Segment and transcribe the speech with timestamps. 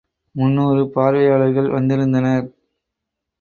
[0.35, 2.47] முன்னூறு பார்வையாளர்கள் வந்திருந்தனர்.